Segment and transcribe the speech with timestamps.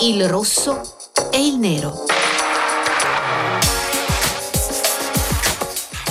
[0.00, 0.96] il rosso
[1.30, 2.04] e il nero.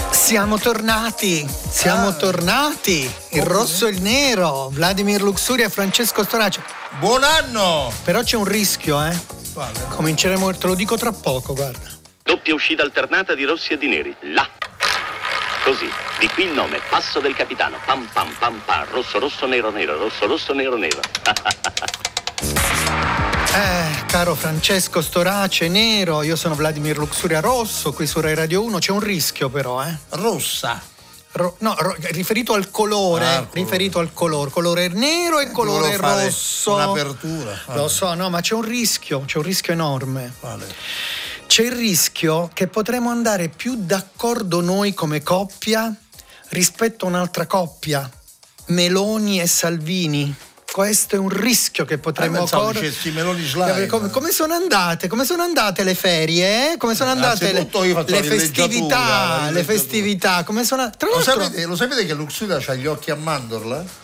[0.09, 2.13] Siamo tornati, siamo Ah.
[2.13, 3.11] tornati.
[3.31, 6.63] Il rosso e il nero, Vladimir Luxuria e Francesco Storace.
[6.99, 7.91] Buon anno!
[8.03, 9.17] Però c'è un rischio, eh.
[9.89, 11.93] Cominceremo, te lo dico tra poco, guarda.
[12.23, 14.15] Doppia uscita alternata di rossi e di neri.
[14.33, 14.47] Là.
[15.63, 15.89] Così.
[16.19, 16.79] Di qui il nome.
[16.89, 17.77] Passo del capitano.
[17.85, 18.85] Pam pam pam pam.
[18.91, 19.97] Rosso rosso nero nero.
[19.97, 20.99] Rosso rosso nero nero.
[23.55, 28.79] Eh, caro Francesco Storace, nero, io sono Vladimir Luxuria Rosso, qui su Rai Radio 1,
[28.79, 29.97] c'è un rischio però, eh.
[30.09, 30.81] Rossa.
[31.31, 33.61] Ro- no, ro- riferito al colore, Ah, al colore.
[33.61, 36.73] riferito al colore, colore nero e colore volevo fare rosso.
[36.73, 37.57] un'apertura.
[37.73, 40.33] Lo so, no, ma c'è un rischio, c'è un rischio enorme.
[40.39, 40.65] Quale?
[41.47, 45.93] C'è il rischio che potremo andare più d'accordo noi come coppia
[46.49, 48.09] rispetto a un'altra coppia,
[48.67, 50.35] Meloni e Salvini.
[50.71, 52.87] Questo è un rischio che potremmo Eh, pensavo correre.
[53.87, 55.07] Come, come sono andate?
[55.07, 56.73] Come sono andate le ferie?
[56.73, 56.77] eh?
[56.77, 57.67] Come sono andate le,
[58.05, 59.49] le festività?
[59.51, 63.15] Le festività, come sono Tra Lo sapete, lo sapete che Luxuria ha gli occhi a
[63.15, 64.03] mandorla?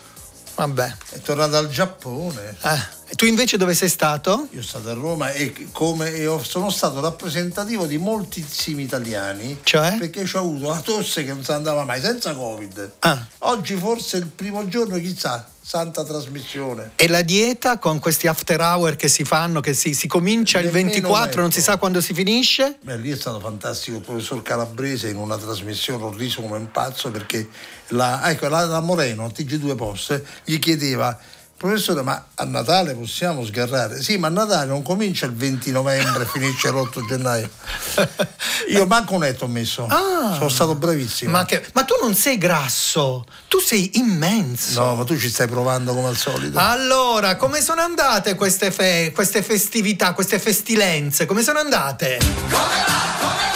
[0.54, 0.96] vabbè.
[1.10, 2.56] È tornato al Giappone.
[2.62, 2.78] Eh,
[3.08, 4.48] e tu invece dove sei stato?
[4.52, 9.96] Io sono stato a Roma e, come, e sono stato rappresentativo di moltissimi italiani Cioè?
[9.98, 12.92] perché ho avuto la tosse che non si andava mai senza Covid.
[13.00, 13.26] Ah.
[13.38, 16.92] Oggi forse il primo giorno, chissà, santa trasmissione.
[16.96, 20.66] E la dieta con questi after hour che si fanno, che si, si comincia il
[20.66, 21.54] Nemmeno 24, non ecco.
[21.54, 22.78] si sa quando si finisce?
[22.82, 26.70] Beh, lì è stato fantastico il professor Calabrese in una trasmissione, ho riso come un
[26.70, 27.48] pazzo perché
[27.88, 31.16] la, ecco, la, la Moreno, TG2 Post, gli chiedeva,
[31.62, 34.02] professore ma a Natale possiamo sgarrare?
[34.02, 37.48] Sì, ma a Natale non comincia il 20 novembre, finisce l'8 gennaio.
[38.70, 40.34] Io manco un netto ho messo, Ah.
[40.34, 41.30] sono stato bravissimo.
[41.30, 44.82] Ma, che- ma tu non sei grasso, tu sei immenso.
[44.82, 46.58] No, ma tu ci stai provando come al solito.
[46.58, 51.26] Allora, come sono andate queste, fe- queste festività, queste festilenze?
[51.26, 52.18] Come sono andate?
[52.50, 53.51] Ma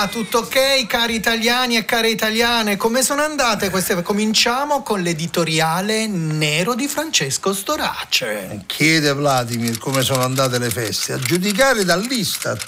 [0.00, 0.08] va?
[0.08, 2.76] Tutto ok, cari italiani e care italiane?
[2.76, 4.00] Come sono andate queste?
[4.02, 8.62] Cominciamo con l'editoriale nero di Francesco Storace.
[8.66, 11.14] Chiede Vladimir come sono andate le feste.
[11.14, 12.62] A giudicare dall'Istat,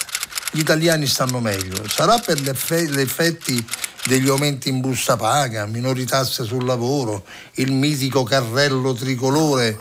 [0.51, 1.89] gli italiani stanno meglio.
[1.89, 3.65] Sarà per gli effetti
[4.05, 9.79] degli aumenti in busta paga, minori tasse sul lavoro, il mitico carrello tricolore.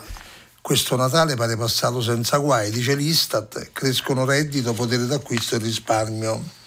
[0.61, 6.59] Questo Natale pare passato senza guai, dice l'Istat, crescono reddito, potere d'acquisto e risparmio.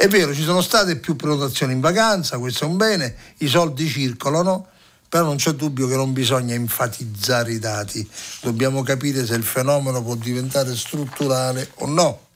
[0.00, 3.86] È vero, ci sono state più prenotazioni in vacanza, questo è un bene, i soldi
[3.86, 4.68] circolano,
[5.06, 8.08] però non c'è dubbio che non bisogna enfatizzare i dati,
[8.40, 12.28] dobbiamo capire se il fenomeno può diventare strutturale o no.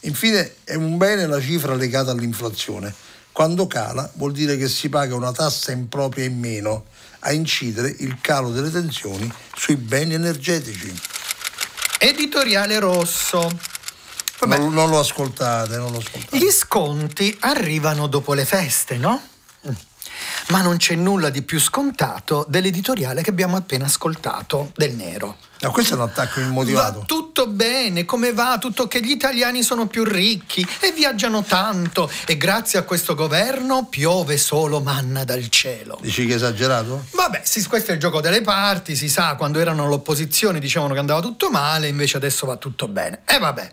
[0.00, 2.94] Infine è un bene la cifra legata all'inflazione.
[3.30, 6.86] Quando cala vuol dire che si paga una tassa impropria in meno
[7.18, 10.98] a incidere il calo delle tensioni sui beni energetici.
[11.98, 13.71] Editoriale rosso.
[14.46, 16.36] Non, non lo ascoltate, non lo ascoltate.
[16.36, 19.20] Gli sconti arrivano dopo le feste, no?
[19.68, 19.72] Mm.
[20.48, 25.36] Ma non c'è nulla di più scontato dell'editoriale che abbiamo appena ascoltato del nero.
[25.60, 27.04] No, questo è un attacco Va immotivato.
[27.06, 28.58] tutto bene, come va?
[28.58, 33.86] Tutto che gli italiani sono più ricchi e viaggiano tanto e grazie a questo governo
[33.88, 35.98] piove solo manna dal cielo.
[36.02, 37.04] Dici che è esagerato?
[37.12, 41.00] Vabbè, sì, questo è il gioco delle parti, si sa, quando erano all'opposizione dicevano che
[41.00, 43.20] andava tutto male, invece adesso va tutto bene.
[43.24, 43.70] E vabbè.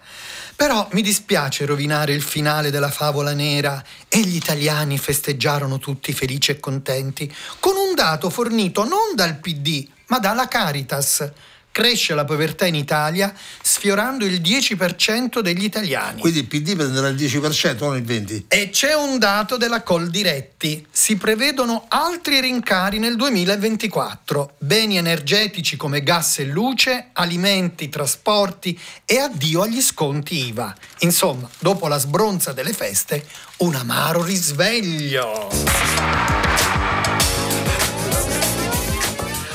[0.59, 6.51] Però mi dispiace rovinare il finale della favola nera e gli italiani festeggiarono tutti felici
[6.51, 11.31] e contenti con un dato fornito non dal PD, ma dalla Caritas.
[11.79, 16.19] Cresce la povertà in Italia sfiorando il 10% degli italiani.
[16.19, 18.43] Quindi il PD prenderà il 10%, non il 20%.
[18.49, 20.85] E c'è un dato della Coldiretti.
[20.91, 24.55] Si prevedono altri rincari nel 2024.
[24.57, 30.75] Beni energetici come gas e luce, alimenti, trasporti e addio agli sconti IVA.
[30.99, 33.25] Insomma, dopo la sbronza delle feste,
[33.59, 35.78] un amaro risveglio.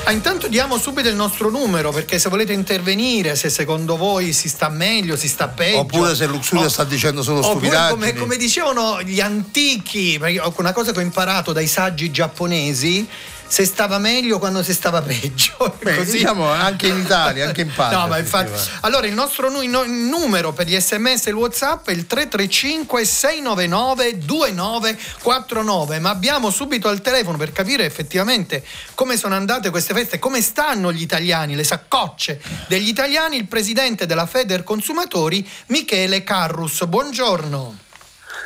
[0.07, 4.47] Ah, intanto diamo subito il nostro numero perché se volete intervenire, se secondo voi si
[4.49, 5.79] sta meglio, si sta peggio.
[5.79, 7.89] Oppure se Luxuria O- sta dicendo solo stupidaggini.
[7.89, 10.19] come, come dicevano gli antichi,
[10.57, 13.07] una cosa che ho imparato dai saggi giapponesi,
[13.47, 15.75] se stava meglio quando si stava peggio.
[15.81, 16.11] Beh, Così.
[16.17, 17.97] diciamo anche in Italia, anche in Padre.
[17.97, 18.51] No, ma infatti.
[18.81, 24.17] Allora, il nostro nu- numero per gli sms e il WhatsApp è il 335 699
[24.19, 25.99] 2949.
[25.99, 28.63] Ma abbiamo subito al telefono per capire effettivamente
[28.93, 34.05] come sono andate queste feste, come stanno gli italiani, le saccocce degli italiani, il presidente
[34.05, 36.85] della Feder Consumatori, Michele Carrus.
[36.85, 37.77] Buongiorno.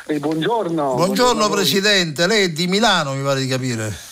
[0.06, 0.94] E buongiorno.
[0.94, 4.08] Buongiorno Presidente, lei è di Milano mi pare di capire.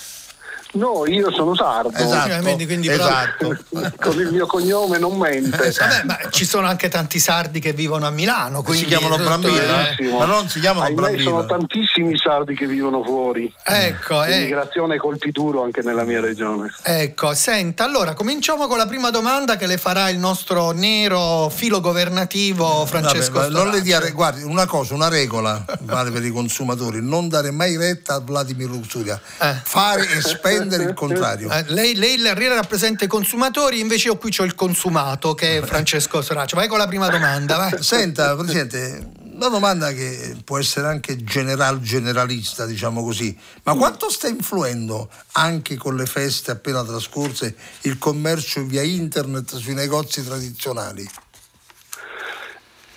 [0.73, 1.97] No, io sono sardo.
[1.97, 3.57] Esatto, quindi- quindi esatto.
[3.99, 5.57] Con il mio cognome non mente.
[5.79, 8.63] Vabbè, ma ci sono anche tanti sardi che vivono a Milano.
[8.63, 10.13] Quindi si chiamano tutto- Brambilla, eh, eh?
[10.13, 11.31] Ma non si chiamano Ahimè, Brambilla.
[11.31, 13.53] sono tantissimi sardi che vivono fuori.
[13.65, 16.71] Ecco, eh, L'immigrazione colpi duro anche nella mia regione.
[16.83, 21.81] ecco, senta, allora cominciamo con la prima domanda che le farà il nostro nero filo
[21.81, 27.01] governativo Francesco Vabbè, non le dia, guardi, una cosa, una regola vale per i consumatori,
[27.03, 29.55] non dare mai retta a Vladimir Luxuria, Eh.
[29.63, 31.51] fare e spendere il contrario.
[31.51, 32.19] Eh, lei, lei
[32.49, 36.57] rappresenta i consumatori, invece io qui c'ho il consumato che è Francesco Storace.
[36.57, 37.77] Vai con la prima domanda, vai.
[37.83, 44.27] Senta, Presidente, una domanda che può essere anche general generalista, diciamo così, ma quanto sta
[44.27, 51.09] influendo anche con le feste appena trascorse il commercio via internet sui negozi tradizionali?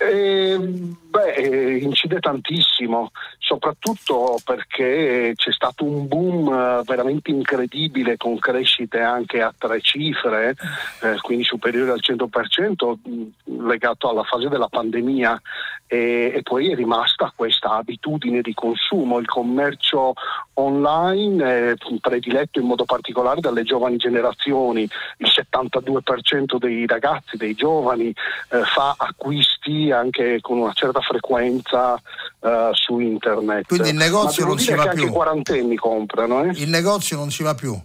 [0.03, 8.39] Eh, beh, eh, incide tantissimo, soprattutto perché c'è stato un boom eh, veramente incredibile con
[8.39, 10.55] crescite anche a tre cifre,
[11.01, 15.39] eh, quindi superiori al 100%, mh, legato alla fase della pandemia.
[15.85, 20.13] E, e poi è rimasta questa abitudine di consumo, il commercio
[20.53, 24.83] online è prediletto in modo particolare dalle giovani generazioni,
[25.17, 31.99] il 72% dei ragazzi, dei giovani eh, fa acquisti anche con una certa frequenza
[32.39, 33.67] eh, su internet.
[33.67, 35.09] Quindi in negozio non si va che anche più.
[35.09, 36.43] i quarantenni comprano.
[36.43, 36.51] Eh?
[36.55, 37.79] Il negozio non si va più.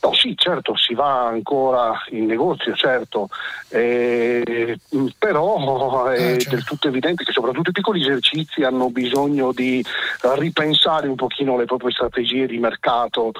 [0.00, 3.28] No, sì, certo, si va ancora in negozio, certo,
[3.68, 6.50] eh, mh, però è Eh, certo.
[6.50, 11.56] del tutto evidente che soprattutto i piccoli esercizi hanno bisogno di eh, ripensare un pochino
[11.56, 13.32] le proprie strategie di mercato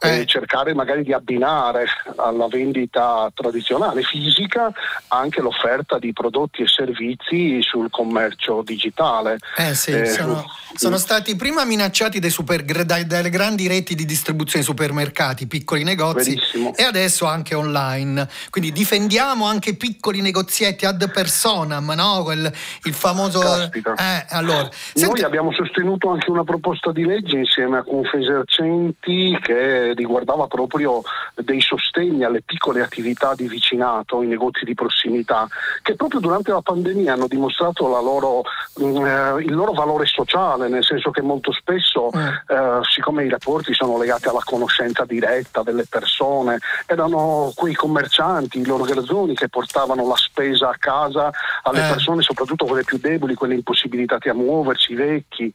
[0.00, 0.26] e Eh.
[0.26, 1.86] cercare magari di abbinare
[2.16, 4.72] alla vendita tradizionale fisica
[5.08, 9.38] anche l'offerta di prodotti e servizi sul commercio digitale.
[9.56, 10.44] Eh sì, Eh, sono,
[10.74, 16.72] sono stati prima minacciati super, dalle grandi reti di distribuzione, supermercati, piccoli negozi Verissimo.
[16.74, 18.28] e adesso anche online.
[18.50, 22.22] Quindi difendiamo anche piccoli negozietti ad personam, no?
[22.22, 22.52] Quel-
[22.84, 23.40] il famoso...
[23.40, 23.94] Caspita.
[23.94, 29.92] Eh, allora, Noi senti- abbiamo sostenuto anche una proposta di legge insieme a Confesercenti che
[29.94, 31.02] riguardava proprio
[31.34, 35.46] dei sostegni alle piccole attività di vicinato, i negozi di prossimità,
[35.82, 38.42] che proprio durante la pandemia hanno dimostrato la loro,
[38.78, 42.18] eh, il loro valore sociale, nel senso che molto spesso, Mm.
[42.20, 48.64] eh, siccome i rapporti sono legati alla conoscenza diretta delle persone, erano quei commercianti, i
[48.66, 51.30] loro garzoni che portavano la spesa a casa
[51.62, 51.90] alle Eh.
[51.90, 55.52] persone, soprattutto quelle più deboli, quelle impossibilitati a muoversi, i vecchi,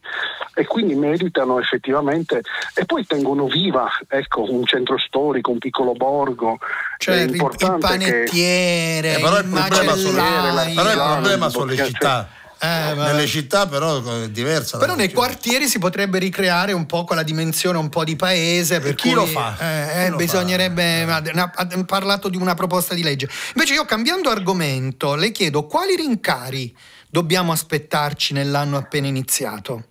[0.54, 2.42] e quindi meritano effettivamente
[2.76, 6.60] e poi tengono viva ecco, un centro storico, un piccolo borgo.
[6.98, 10.22] cioè, È il, il importante che panettiere, Eh, però il problema sono-.
[10.22, 11.92] Però il Milano, problema il sono le Boccaccio.
[11.92, 12.28] città.
[12.64, 14.78] Eh, ma- Nelle città però è diversa.
[14.78, 18.80] Però nei quartieri si potrebbe ricreare un po' quella dimensione un po' di paese.
[18.80, 19.58] Per chi cui, lo fa?
[19.60, 21.04] eh, Chi eh, lo bisognerebbe.
[21.04, 21.22] Ha,
[21.54, 23.28] ha parlato di una proposta di legge.
[23.54, 26.74] Invece, io cambiando argomento, le chiedo quali rincari
[27.10, 29.88] dobbiamo aspettarci nell'anno appena iniziato?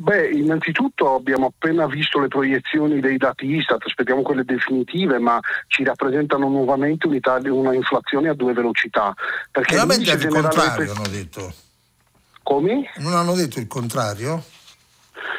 [0.00, 5.84] Beh, innanzitutto abbiamo appena visto le proiezioni dei dati Istat, aspettiamo quelle definitive, ma ci
[5.84, 9.14] rappresentano nuovamente un'Italia- una inflazione a due velocità.
[9.50, 11.52] Perché Veramente il generale contrario hanno detto.
[12.42, 12.90] Come?
[12.96, 14.42] Non hanno detto il contrario?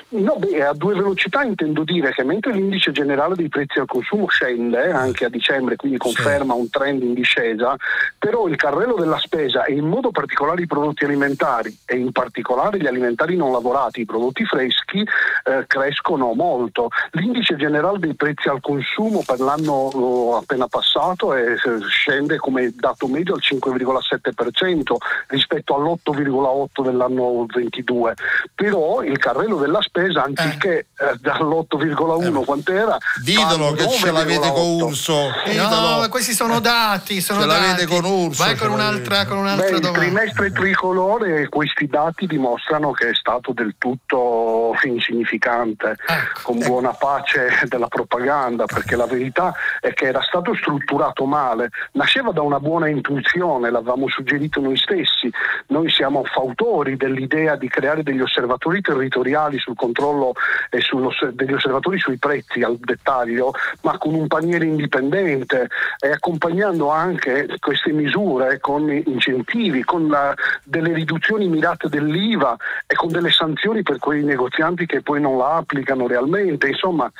[0.10, 4.28] No, beh, a due velocità intendo dire che mentre l'indice generale dei prezzi al consumo
[4.28, 7.76] scende anche a dicembre, quindi conferma un trend in discesa,
[8.20, 12.78] però il carrello della spesa e in modo particolare i prodotti alimentari e in particolare
[12.78, 16.90] gli alimentari non lavorati, i prodotti freschi, eh, crescono molto.
[17.12, 21.56] L'indice generale dei prezzi al consumo per l'anno oh, appena passato è-
[21.88, 24.96] scende come dato medio al 5,7%
[25.28, 28.16] rispetto all'8,8% dell'anno 22,
[28.54, 34.82] però il carrello della spesa anziché eh, dall'8,1 quant'era Ditelo che ce l'avete con 9,8.
[34.84, 35.13] Urso.
[35.13, 36.00] No, Ditelo.
[36.00, 37.22] ma questi sono dati.
[37.22, 37.86] Sono Ce l'avete dati.
[37.86, 39.30] con Urso, Vai con un'altra, l'avete.
[39.30, 40.00] con Beh, un'altra il domanda.
[40.00, 46.42] trimestre tricolore, questi dati dimostrano che è stato del tutto insignificante, Ecco.
[46.44, 52.32] con buona pace della propaganda, perché la verità è che era stato strutturato male, nasceva
[52.32, 55.30] da una buona intuizione, l'avevamo suggerito noi stessi,
[55.68, 60.34] noi siamo fautori dell'idea di creare degli osservatori territoriali sul controllo
[60.70, 66.89] e sullo- degli osservatori sui prezzi al dettaglio, ma con un paniere indipendente e accompagnando
[66.89, 73.84] anche queste misure con incentivi, con la- delle riduzioni mirate dell'IVA e con delle sanzioni
[73.84, 76.68] per quei negozianti che poi non la applicano realmente.
[76.68, 77.12] Insomma,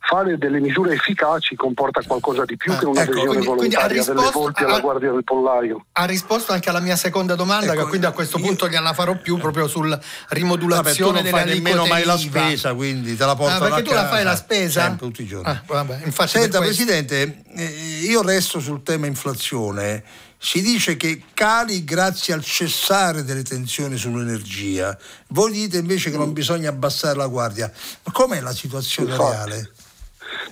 [0.00, 3.86] fare delle misure efficaci comporta qualcosa di più Ah, che una ecco, quindi- quindi volontaria
[4.04, 5.84] delle risposto volpi alla guardia del pollaio.
[5.92, 8.94] Ha risposto anche alla mia seconda domanda, Ecco, che quindi a questo io- punto gliela
[8.94, 13.16] farò più proprio sul Vabbè, tu rimodulazione non delle fai nemmeno mai la spesa, quindi
[13.16, 14.08] te la portano Ah, perché tu la casa.
[14.08, 14.80] fai la spesa?
[14.82, 15.50] Sempre, tutti i giorni.
[15.50, 17.64] Ah, vabbè, Senta, Presidente, eh,
[18.04, 20.02] io resto sul tema inflazione.
[20.40, 24.96] Si dice che cali grazie al cessare delle tensioni sull'energia.
[25.30, 27.70] Voi dite invece che non bisogna abbassare la guardia.
[28.04, 29.30] Ma com'è la situazione Infatti.
[29.32, 29.70] reale?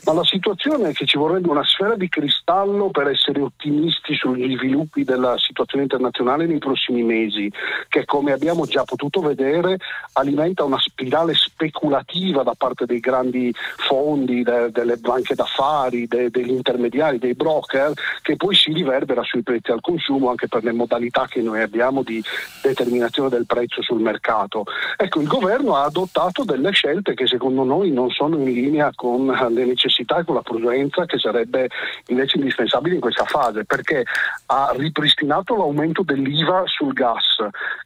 [0.06, 4.56] Ma la situazione è che ci vorrebbe una sfera di cristallo per essere ottimisti sugli
[4.56, 7.50] sviluppi della situazione internazionale nei prossimi mesi,
[7.88, 9.78] che come abbiamo già potuto vedere
[10.12, 16.52] alimenta una spirale speculativa da parte dei grandi fondi, de- delle banche d'affari, de- degli
[16.52, 21.26] intermediari, dei broker, che poi si riverbera sui prezzi al consumo anche per le modalità
[21.28, 22.22] che noi abbiamo di
[22.62, 24.66] determinazione del prezzo sul mercato.
[24.96, 29.26] Ecco, il governo ha adottato delle scelte che secondo noi non sono in linea con
[29.26, 31.68] le necessità e con la prudenza che sarebbe
[32.06, 34.04] invece indispensabile in questa fase, perché
[34.46, 37.36] ha ripristinato l'aumento dell'IVA sul gas,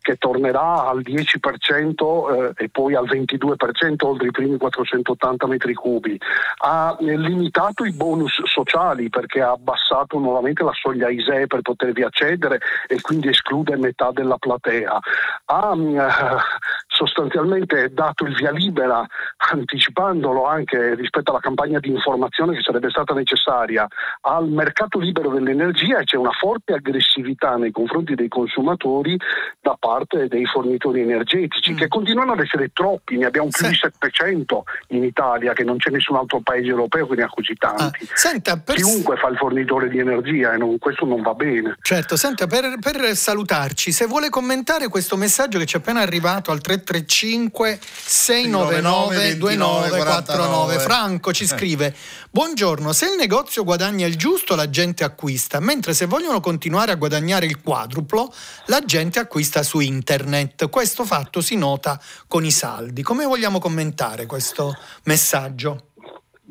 [0.00, 6.18] che tornerà al 10% eh, e poi al 22% oltre i primi 480 metri cubi.
[6.58, 12.02] Ha eh, limitato i bonus sociali perché ha abbassato nuovamente la soglia ISEE per potervi
[12.02, 14.98] accedere e quindi esclude metà della platea.
[15.46, 15.74] Ha
[17.02, 19.04] mm, sostanzialmente dato il via libera,
[19.52, 23.86] anticipandolo anche rispetto alla campagna di informazione che sarebbe stata necessaria,
[24.22, 29.18] al mercato libero dell'energia e c'è una forte aggressività nei confronti dei consumatori
[29.60, 33.70] da parte dei fornitori energetici, che continuano ad essere troppi, ne abbiamo più Sì.
[33.70, 37.52] di 700 in Italia, che non c'è nessun altro paese europeo che ne ha così
[37.60, 38.08] Ah, tanti.
[38.14, 41.76] senta, per, Chiunque fa il fornitore di energia e non- questo non va bene.
[41.82, 46.50] certo, senta, per, per salutarci, se vuole commentare questo messaggio che ci è appena arrivato
[46.50, 51.94] al 335 699 2949 Franco ci scrive
[52.32, 56.96] Buongiorno, se il negozio guadagna il giusto la gente acquista, mentre se vogliono continuare a
[56.96, 58.32] guadagnare il quadruplo
[58.66, 60.68] la gente acquista su internet.
[60.68, 63.02] Questo fatto si nota con i saldi.
[63.02, 65.90] Come vogliamo commentare questo messaggio?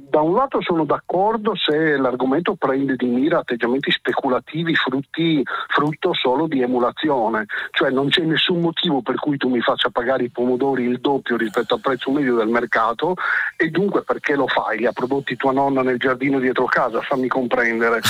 [0.10, 6.48] Da un lato sono d'accordo se l'argomento prende di mira atteggiamenti speculativi frutti, frutto solo
[6.48, 10.86] di emulazione, cioè non c'è nessun motivo per cui tu mi faccia pagare i pomodori
[10.86, 13.14] il doppio rispetto al prezzo medio del mercato
[13.56, 14.80] e dunque perché lo fai?
[14.80, 18.02] Li ha prodotti tua nonna nel giardino dietro casa, fammi comprendere.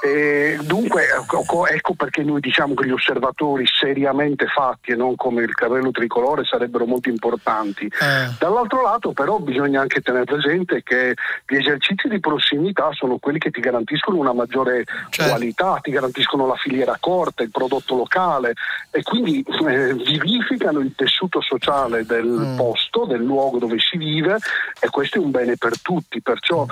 [0.00, 5.42] E dunque ecco, ecco perché noi diciamo che gli osservatori seriamente fatti e non come
[5.42, 7.86] il carrello tricolore sarebbero molto importanti.
[7.86, 8.36] Eh.
[8.38, 11.16] Dall'altro lato però bisogna anche tenere presente che
[11.50, 15.30] gli esercizi di prossimità sono quelli che ti garantiscono una maggiore Certo.
[15.30, 18.52] qualità, ti garantiscono la filiera corta, il prodotto locale
[18.90, 22.56] e quindi eh, vivificano il tessuto sociale del Mm.
[22.56, 24.36] posto, del luogo dove si vive
[24.80, 26.66] e questo è un bene per tutti, perciò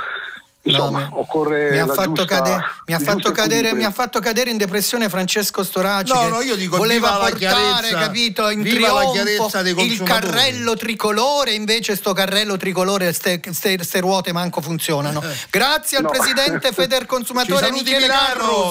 [0.67, 3.85] insomma No, mi- occorre mi ha la fatto, giusta- cade- mi ha fatto cadere, mi
[3.85, 7.39] ha fatto cadere in depressione Francesco Storaci No, no, io dico, voleva viva la portare
[7.39, 13.13] chiarezza, capito, in viva la trionfo chiarezza dei il carrello tricolore invece sto carrello tricolore
[13.13, 15.23] ste, ste- ste ruote manco funzionano.
[15.51, 16.11] Grazie al No.
[16.11, 18.07] presidente Federconsumatore saluti Michele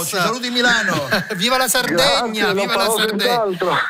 [0.06, 1.08] ci saluti Milano.
[1.36, 3.44] viva la Sardegna Grazie, viva la Sardegna.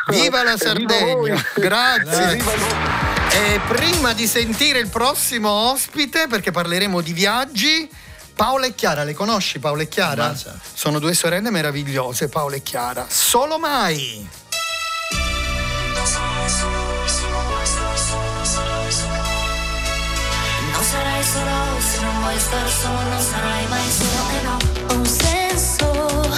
[0.09, 1.13] viva la E viva Sardegna.
[1.15, 1.43] Voi.
[1.55, 3.04] grazie
[3.37, 7.85] E prima di sentire il prossimo ospite, perché parleremo di viaggi,
[8.33, 10.27] Paola e Chiara, le conosci Paola e Chiara?
[10.27, 10.57] Ammazza.
[10.73, 13.05] Sono due sorelle meravigliose, Paola e Chiara.
[13.09, 14.25] Solo mai!
[15.91, 16.93] Non sarai solo
[21.81, 24.57] se non vuoi star solo, non sarai mai solo e no.
[24.87, 26.37] Ho un senso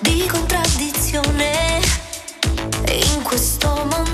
[0.00, 1.80] di contraddizione
[2.88, 4.11] in questo mondo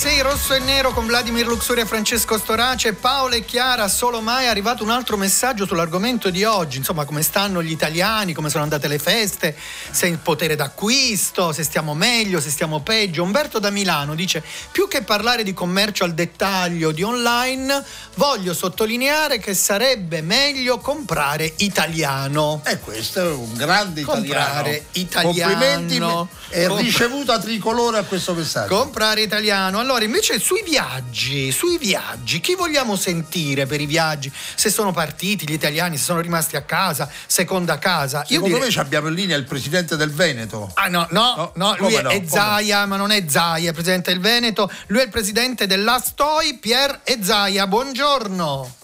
[0.00, 4.48] 6 rosso e nero con Vladimir Luxuria, Francesco Storace, Paolo e Chiara, solo mai è
[4.48, 8.88] arrivato un altro messaggio sull'argomento di oggi, insomma come stanno gli italiani, come sono andate
[8.88, 9.54] le feste,
[9.90, 13.22] se il potere d'acquisto, se stiamo meglio, se stiamo peggio.
[13.22, 14.42] Umberto da Milano dice
[14.72, 21.52] più che parlare di commercio al dettaglio di online, voglio sottolineare che sarebbe meglio comprare
[21.58, 22.62] italiano.
[22.64, 24.22] E questo è un grande italiano.
[24.22, 25.30] comprare italiano.
[25.30, 25.58] italiano.
[25.58, 28.74] Complimenti e ricevuta tricolore a questo messaggio.
[28.74, 29.78] Comprare italiano.
[29.78, 34.32] Allora, invece sui viaggi, sui viaggi, chi vogliamo sentire per i viaggi?
[34.54, 38.18] Se sono partiti gli italiani, se sono rimasti a casa, seconda casa.
[38.20, 40.70] Io Secondo direi- me ci abbiamo in linea il presidente del Veneto.
[40.74, 42.22] Ah no, no, No, no, lui è, no, è?
[42.26, 44.70] Zaia, ma non è Zaia, è il presidente del Veneto.
[44.86, 47.66] Lui è il presidente dell'Astoi, Pier e Zaia.
[47.66, 48.76] Buongiorno.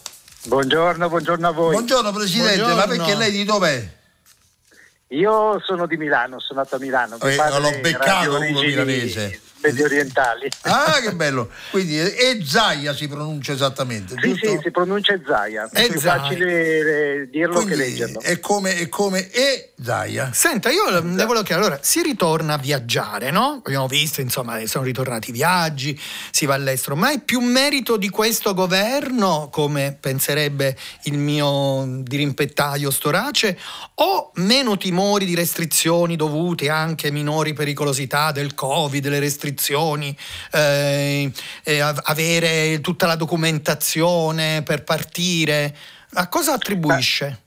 [0.45, 1.73] Buongiorno, buongiorno a voi.
[1.73, 2.97] Buongiorno presidente, ma Buongiorno.
[3.05, 3.95] perché lei di dov'è?
[5.11, 7.19] Io sono di Milano, sono nato a Milano.
[7.21, 9.41] Eh, padre l'ho beccato uno milanese.
[9.63, 10.49] Medio orientali.
[10.63, 11.51] Ah, che bello!
[11.71, 14.49] Quindi e Zaia si pronuncia esattamente, Sì, giusto?
[14.49, 15.69] sì, si pronuncia Zaia.
[15.73, 16.21] È più Zaia.
[16.21, 18.21] facile eh, dirlo che Quindi leggerlo.
[18.21, 20.31] è come, è come e Zaia.
[20.33, 23.61] Senta, io le volevo chiedere, allora, si ritorna a viaggiare, no?
[23.65, 25.99] Abbiamo visto, insomma, sono ritornati i viaggi,
[26.31, 32.91] si va all'estero, ma è più merito di questo governo, come penserebbe il mio dirimpettaio
[32.91, 33.59] Storace,
[33.95, 39.46] o meno timori di restrizioni dovute anche a minori pericolosità del Covid, le restrizioni,
[40.53, 41.31] eh,
[41.63, 45.75] eh, av- avere tutta la documentazione per partire?
[46.15, 47.43] A cosa attribuisce?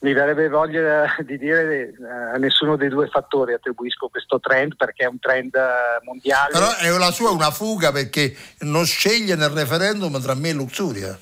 [0.00, 5.04] Mi verrebbe voglia di dire eh, a nessuno dei due fattori attribuisco questo trend perché
[5.04, 6.52] è un trend eh, mondiale.
[6.52, 10.52] Però è la sua è una fuga perché non sceglie nel referendum tra me e
[10.52, 11.18] Luxuria.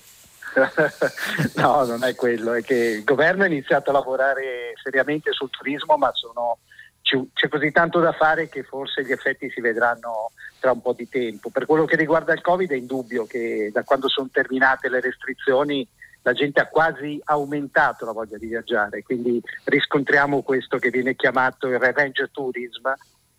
[1.55, 5.97] no, non è quello, è che il governo ha iniziato a lavorare seriamente sul turismo,
[5.97, 6.59] ma sono-
[7.03, 11.09] c'è così tanto da fare che forse gli effetti si vedranno tra un po' di
[11.09, 11.51] tempo.
[11.51, 15.87] Per quello che riguarda il Covid è indubbio che da quando sono terminate le restrizioni
[16.23, 21.67] la gente ha quasi aumentato la voglia di viaggiare, quindi riscontriamo questo che viene chiamato
[21.67, 22.89] il revenge tourism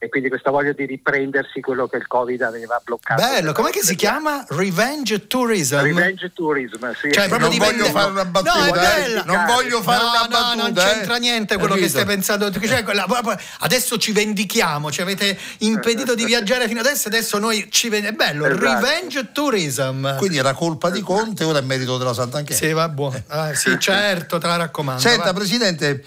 [0.04, 3.22] e quindi questa voglia di riprendersi quello che il Covid aveva bloccato.
[3.22, 4.44] Bello, com'è che si chiama?
[4.50, 5.80] Revenge Tourism?
[5.80, 7.10] Revenge tourism, sì.
[7.10, 8.72] Cioè, proprio non dipende- voglio fare una battuta, No, è eh.
[9.06, 9.24] bella.
[9.24, 10.56] non voglio fare no, una no, battuta.
[10.64, 11.20] non c'entra eh.
[11.20, 12.52] niente quello che stai pensando.
[12.52, 13.06] Cioè, quella-
[13.60, 18.14] adesso ci vendichiamo, ci avete impedito di viaggiare fino adesso, adesso noi ci vediamo.
[18.14, 18.62] È bello, Esatto.
[18.62, 20.18] Revenge Tourism.
[20.18, 22.54] Quindi era colpa di Conte, ora è merito della Sant'Anchè.
[22.54, 23.24] Sì, va buono.
[23.28, 25.00] Ah, sì, certo, te la raccomando.
[25.00, 25.34] Senta, va.
[25.34, 26.04] Presidente,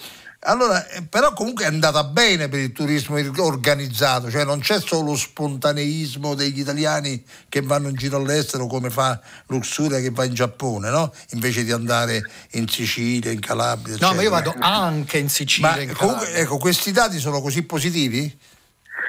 [0.47, 5.17] allora, eh, però comunque è andata bene per il turismo organizzato, cioè non c'è solo
[5.17, 10.89] spontaneismo degli italiani che vanno in giro all'estero come fa Luxuria che va in Giappone,
[10.91, 11.13] no?
[11.31, 13.97] Invece di andare in Sicilia, in Calabria.
[13.99, 14.53] No, ma io eccetera.
[14.53, 15.71] vado anche in Sicilia.
[15.71, 18.39] Ma in comunque, ecco, questi dati sono così positivi?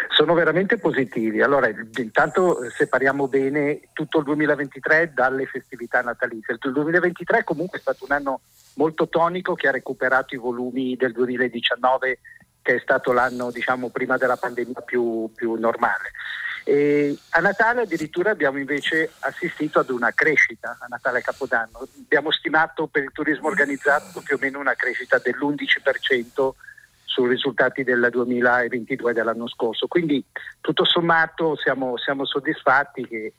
[0.09, 1.43] Sono veramente positivi.
[1.43, 6.57] Allora, intanto separiamo bene tutto il 2023 dalle festività natalizie.
[6.59, 8.39] Il 2023 comunque è stato un anno
[8.77, 12.19] molto tonico che ha recuperato i volumi del 2019
[12.61, 16.11] che è stato l'anno diciamo prima della pandemia più, più normale.
[16.65, 21.87] E a Natale addirittura abbiamo invece assistito ad una crescita, a Natale Capodanno.
[22.03, 26.49] Abbiamo stimato per il turismo organizzato più o meno una crescita dell'11%
[27.05, 29.87] sui risultati del 2022 dell'anno scorso.
[29.87, 30.21] Quindi
[30.59, 33.33] tutto sommato siamo, siamo soddisfatti che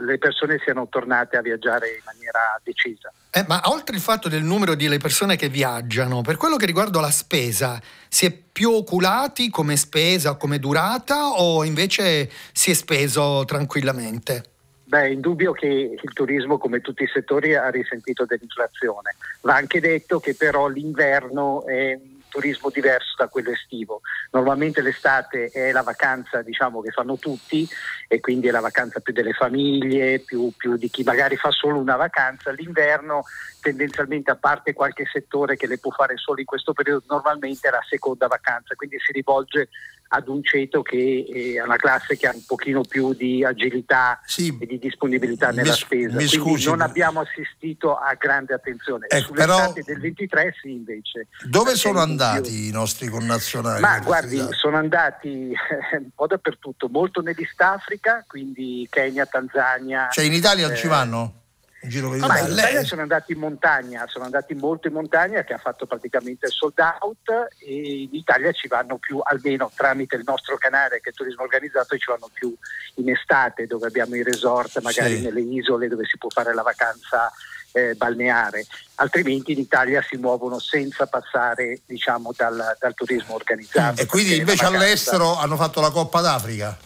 [0.00, 3.12] le persone siano tornate a viaggiare in maniera decisa.
[3.30, 7.00] Eh, ma oltre il fatto del numero delle persone che viaggiano, per quello che riguarda
[7.00, 12.74] la spesa, si è più oculati come spesa o come durata o invece si è
[12.74, 14.44] speso tranquillamente?
[14.90, 19.14] Beh, è indubbio che il turismo, come tutti i settori, ha risentito dell'inflazione.
[19.42, 21.96] Va anche detto che però l'inverno è
[22.30, 24.00] turismo diverso da quello estivo.
[24.30, 27.68] Normalmente l'estate è la vacanza diciamo, che fanno tutti
[28.08, 31.78] e quindi è la vacanza più delle famiglie, più, più di chi magari fa solo
[31.78, 32.50] una vacanza.
[32.52, 33.24] L'inverno
[33.60, 37.70] tendenzialmente a parte qualche settore che le può fare solo in questo periodo, normalmente è
[37.70, 39.68] la seconda vacanza, quindi si rivolge
[40.12, 44.56] ad un ceto che è una classe che ha un pochino più di agilità sì,
[44.58, 46.16] e di disponibilità nella mi, spesa.
[46.16, 49.06] Mi Quindi scusi, non abbiamo assistito a grande attenzione.
[49.08, 51.28] Ecco, però, del 23 sì invece.
[51.48, 52.68] Dove sono andati più...
[52.68, 53.80] i nostri connazionali?
[53.80, 60.08] Ma guardi, sono andati eh, un po' dappertutto, molto nell'East Africa, quindi Kenya, Tanzania.
[60.10, 61.39] Cioè in Italia non eh, ci vanno?
[61.82, 65.42] In giro per ah, in Italia sono andati in montagna, sono andati molto in montagna
[65.44, 70.16] che ha fatto praticamente il sold out e in Italia ci vanno più, almeno tramite
[70.16, 72.54] il nostro canale che è turismo organizzato, ci vanno più
[72.96, 75.22] in estate dove abbiamo i resort, magari sì.
[75.22, 77.32] nelle isole dove si può fare la vacanza
[77.72, 78.66] eh, balneare,
[78.96, 84.02] altrimenti in Italia si muovono senza passare diciamo, dal, dal turismo organizzato.
[84.02, 84.84] E quindi invece vacanza...
[84.84, 86.76] all'estero hanno fatto la Coppa d'Africa?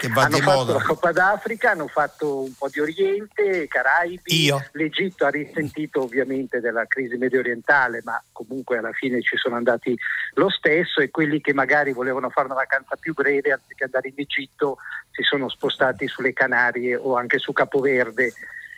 [0.00, 0.72] Che va hanno di fatto moda.
[0.72, 4.44] la Coppa d'Africa, hanno fatto un po' di Oriente, Caraibi.
[4.44, 4.64] Io.
[4.72, 9.94] L'Egitto ha risentito ovviamente della crisi medio orientale, ma comunque alla fine ci sono andati
[10.34, 14.14] lo stesso e quelli che magari volevano fare una vacanza più breve anziché andare in
[14.16, 14.78] Egitto
[15.10, 18.32] si sono spostati sulle Canarie o anche su Capoverde.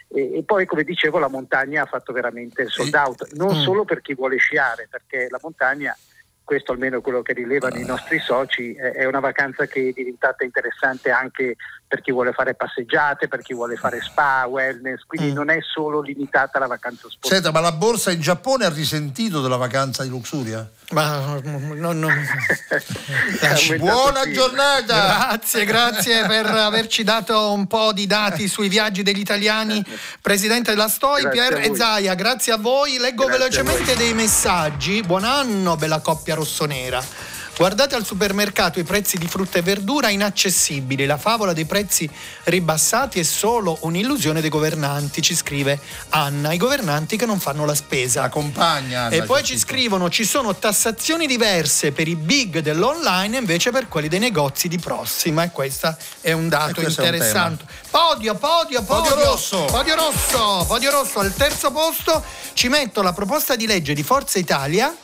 [0.08, 3.62] E, e poi, come dicevo, la montagna ha fatto veramente sold out, non mm.
[3.62, 5.96] solo per chi vuole sciare, perché la montagna
[6.44, 10.44] questo almeno è quello che rilevano i nostri soci, è una vacanza che è diventata
[10.44, 11.56] interessante anche
[11.92, 15.34] per chi vuole fare passeggiate, per chi vuole fare spa, wellness, quindi mm.
[15.34, 17.34] non è solo limitata alla vacanza sportiva.
[17.34, 20.66] Senta, ma la borsa in Giappone ha risentito della vacanza di Luxuria?
[20.92, 22.08] Ma no, no.
[23.76, 25.26] Buona giornata!
[25.28, 29.84] Grazie, grazie per averci dato un po' di dati sui viaggi degli italiani.
[30.22, 32.96] Presidente della STOI, Pier e Zaia, grazie a voi.
[32.96, 35.02] Leggo grazie velocemente dei messaggi.
[35.02, 37.31] Buon anno, bella coppia rossonera.
[37.54, 41.04] Guardate al supermercato i prezzi di frutta e verdura inaccessibili.
[41.04, 42.08] La favola dei prezzi
[42.44, 45.78] ribassati è solo un'illusione dei governanti, ci scrive
[46.10, 46.52] Anna.
[46.52, 48.22] I governanti che non fanno la spesa.
[48.22, 49.10] La compagna.
[49.10, 53.86] e poi ci scrivono: ci sono tassazioni diverse per i big dell'online e invece per
[53.86, 55.42] quelli dei negozi di prossima.
[55.42, 57.64] E questo è un dato interessante.
[57.68, 59.64] Un podio, podio, podio, podio rosso.
[59.66, 60.64] Podio rosso.
[60.66, 61.18] Podio rosso.
[61.18, 64.96] Al terzo posto ci metto la proposta di legge di Forza Italia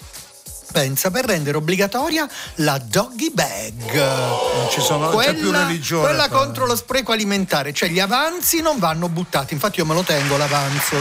[0.70, 3.94] pensa per rendere obbligatoria la doggy bag.
[3.94, 6.06] Non ci sono, quella, c'è più religione.
[6.06, 6.44] Quella però.
[6.44, 9.54] contro lo spreco alimentare, cioè gli avanzi non vanno buttati.
[9.54, 10.96] Infatti io me lo tengo l'avanzo,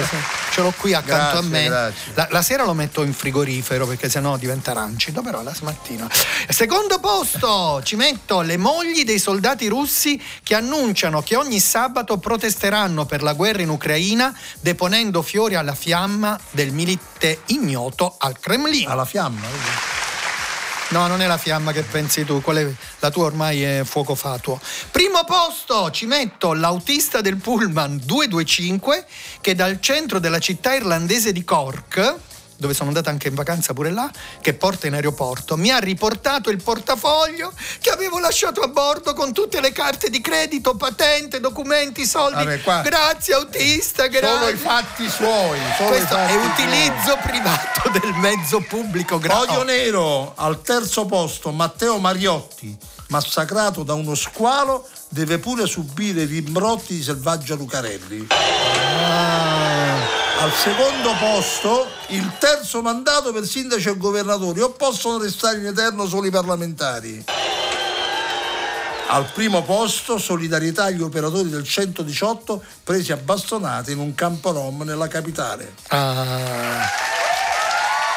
[0.52, 1.94] ce l'ho qui accanto grazie, a me.
[2.14, 6.08] La, la, sera lo metto in frigorifero perché sennò diventa rancido, però la smattina.
[6.50, 13.06] Secondo posto ci metto le mogli dei soldati russi che annunciano che ogni sabato protesteranno
[13.06, 18.90] per la guerra in Ucraina deponendo fiori alla fiamma del milite ignoto al Cremlino.
[18.90, 19.48] Alla fiamma?
[20.90, 22.42] No, non è la fiamma che pensi tu,
[23.00, 24.60] la tua ormai è fuoco fatuo.
[24.90, 29.06] Primo posto ci metto l'autista del Pullman 225
[29.42, 32.16] che dal centro della città irlandese di Cork
[32.58, 34.10] dove sono andata anche in vacanza pure là,
[34.42, 39.32] che porta in aeroporto, mi ha riportato il portafoglio che avevo lasciato a bordo con
[39.34, 42.44] tutte le carte di credito, patente, documenti, soldi.
[42.44, 44.38] Vabbè, grazie autista, grazie.
[44.38, 45.60] Solo i fatti suoi.
[45.88, 47.18] Questo è utilizzo suoi.
[47.24, 49.20] privato del mezzo pubblico.
[49.20, 52.76] Gra- Odio nero, al terzo posto Matteo Mariotti,
[53.10, 58.28] massacrato da uno squalo, deve pure subire i rimbrotti di Selvaggio Lucarelli.
[58.30, 60.17] Ah.
[60.40, 66.06] Al secondo posto il terzo mandato per sindaci e governatori o possono restare in eterno
[66.06, 67.26] solo i parlamentari?
[69.08, 74.84] Al primo posto solidarietà agli operatori del 118 presi a bastonate in un campo rom
[74.84, 75.74] nella capitale.
[75.88, 76.88] Ah.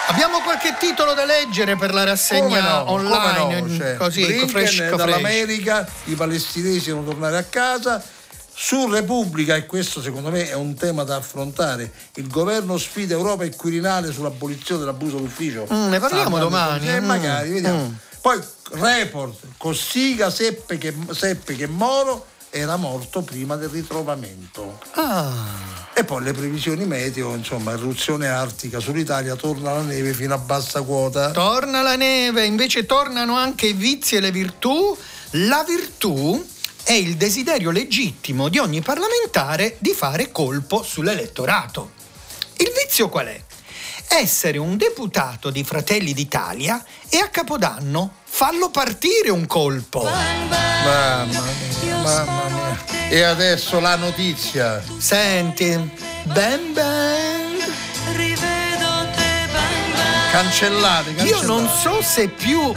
[0.09, 3.61] Abbiamo qualche titolo da leggere per la rassegna no, online?
[3.62, 8.04] No, cioè, così, fresh, dall'America, i palestinesi devono tornare a casa
[8.52, 13.44] su Repubblica, e questo secondo me è un tema da affrontare, il governo sfida Europa
[13.44, 15.66] e Quirinale sull'abolizione dell'abuso d'ufficio.
[15.72, 16.88] Mm, ne parliamo ah, domani.
[16.88, 17.04] Eh, mm.
[17.04, 17.86] magari, vediamo.
[17.86, 17.92] Mm.
[18.20, 18.38] Poi
[18.72, 24.78] Report, Cossiga seppe che, seppe che Moro era morto prima del ritrovamento.
[24.92, 25.88] Ah.
[25.94, 30.82] E poi le previsioni meteo, insomma, eruzione artica sull'Italia, torna la neve fino a bassa
[30.82, 31.30] quota.
[31.30, 34.96] Torna la neve, invece tornano anche i vizi e le virtù.
[35.34, 36.44] La virtù
[36.82, 41.92] è il desiderio legittimo di ogni parlamentare di fare colpo sull'elettorato.
[42.56, 43.40] Il vizio qual è?
[44.08, 50.02] Essere un deputato di Fratelli d'Italia e a Capodanno fallo partire un colpo.
[50.02, 53.08] Mamma mia, mamma mia.
[53.08, 54.82] E adesso la notizia.
[54.98, 55.76] Senti,
[56.24, 57.38] bang bang.
[60.30, 61.22] Cancellate, cancellate.
[61.22, 62.72] Io non so se più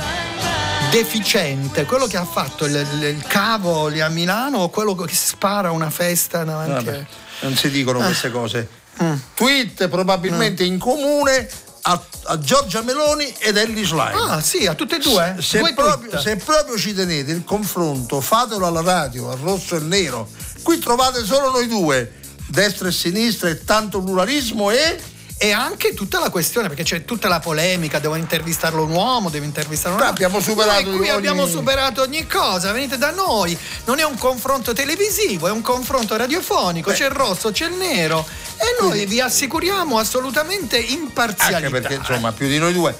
[0.93, 5.71] deficiente quello che ha fatto il, il, cavo lì a Milano o quello che spara
[5.71, 7.05] una festa davanti Vabbè, a...
[7.39, 8.69] non si dicono queste cose.
[9.01, 9.13] Mm.
[9.33, 11.49] Tweet probabilmente in comune
[11.81, 14.13] a, a Giorgia Meloni ed Ellis Line.
[14.13, 15.35] Ah sì, a tutte e due?
[15.39, 19.79] Se due proprio, se proprio ci tenete il confronto, fatelo alla radio, al rosso e
[19.79, 20.29] nero.
[20.61, 25.01] Qui trovate solo noi due, destra e sinistra e tanto pluralismo e
[25.43, 29.43] E anche tutta la questione, perché c'è tutta la polemica, devo intervistarlo un uomo, devo
[29.43, 33.57] intervistarlo un Beh, abbiamo superato Noi qui ogni- abbiamo superato ogni cosa, venite da noi.
[33.83, 36.95] Non è un confronto televisivo, è un confronto radiofonico, Beh.
[36.95, 38.25] c'è il rosso, c'è il nero
[38.55, 41.57] e noi vi assicuriamo assolutamente imparzialità.
[41.57, 42.97] anche perché insomma più di noi due.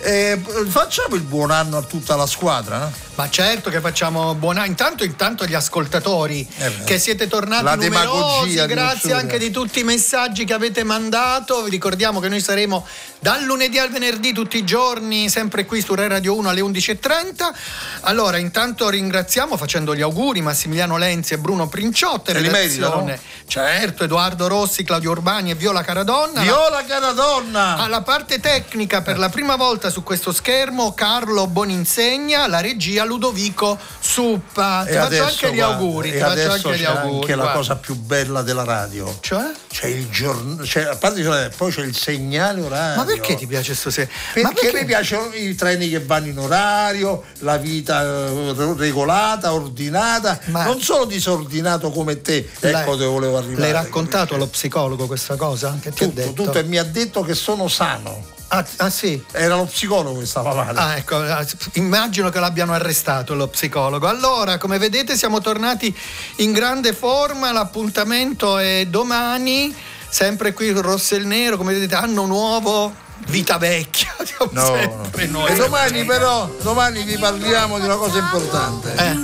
[0.00, 2.88] Eh, facciamo il buon anno a tutta la squadra.
[2.88, 3.05] eh?
[3.16, 4.66] Ma certo che facciamo buona.
[4.66, 9.84] Intanto, intanto gli ascoltatori Eh che siete tornati La numerosi, grazie anche di tutti i
[9.84, 11.62] messaggi che avete mandato.
[11.62, 12.86] Vi ricordiamo che noi saremo
[13.18, 17.54] dal lunedì al venerdì tutti i giorni, sempre qui su Rai Radio 1 alle 11.30.
[18.02, 22.32] Allora, intanto ringraziamo facendo gli auguri Massimiliano Lenzi e Bruno Princiotti.
[22.32, 23.04] Se redazione.
[23.04, 23.18] meritano?
[23.46, 26.42] Certo, Edoardo Rossi, Claudio Urbani e Viola Caradonna.
[26.42, 27.76] Viola cara donna!
[27.78, 33.78] Alla parte tecnica per la prima volta su questo schermo Carlo Boninsegna, la regia Ludovico
[34.00, 34.82] Suppa.
[34.84, 37.14] Ti E faccio adesso, anche gli guarda, auguri, e ti faccio anche gli auguri.
[37.14, 37.58] anche la guarda.
[37.58, 39.16] cosa più bella della radio.
[39.20, 39.50] Cioè?
[39.68, 42.96] C'è il giorno, c'è, a parte che poi c'è il segnale orario.
[42.96, 44.78] Ma perché ti piace sto se- Perché, perché?
[44.80, 50.80] mi piacciono i treni che vanno in orario, la vita eh, regolata, ordinata, Ma- non
[50.80, 52.48] solo disordinato come te.
[52.60, 53.60] L'hai- ecco dove volevo arrivare.
[53.60, 55.76] L'hai raccontato allo psicologo questa cosa?
[55.80, 56.32] Che ti ha Tutto, detto?
[56.32, 58.34] tutto, e mi ha detto che sono sano.
[58.48, 59.22] Ah, ah, sì.
[59.32, 60.78] Era lo psicologo che stava male.
[60.78, 64.06] Ah, ecco, ah, immagino che l'abbiano arrestato lo psicologo.
[64.06, 65.94] Allora, come vedete, siamo tornati
[66.36, 67.50] in grande forma.
[67.50, 69.74] L'appuntamento è domani,
[70.08, 71.56] sempre qui Rosso e il Nero.
[71.56, 72.94] Come vedete, anno nuovo,
[73.26, 74.14] vita vecchia.
[74.50, 75.40] No, sempre no.
[75.40, 75.50] noi.
[75.52, 78.92] E domani però, domani vi parliamo di una cosa importante.
[78.94, 79.16] Eh,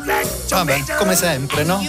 [0.48, 1.80] vabbè, come sempre, no?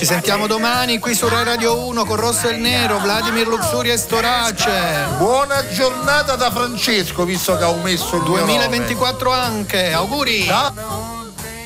[0.00, 3.92] Ci sentiamo domani qui su Rai Radio 1 con Rosso e il Nero, Vladimir Luxuria
[3.92, 4.70] e Storace.
[5.18, 8.46] Buona giornata da Francesco, visto che ha omesso il mio nome.
[8.46, 10.44] 2024 anche, auguri!
[10.44, 11.19] Ciao.